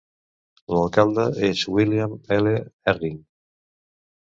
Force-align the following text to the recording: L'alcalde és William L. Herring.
L'alcalde 0.75 1.25
és 1.49 1.61
William 1.77 2.17
L. 2.39 2.57
Herring. 2.63 3.23